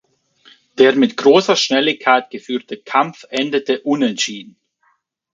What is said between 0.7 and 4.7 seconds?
Der mit großer Schnelligkeit geführte Kampf endete unentschieden.